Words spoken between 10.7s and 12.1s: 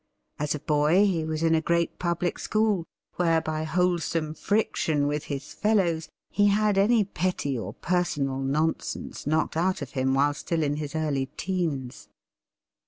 his early "teens."